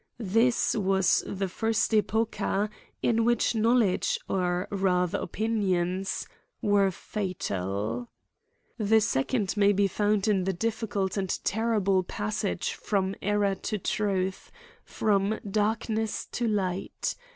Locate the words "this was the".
0.17-1.47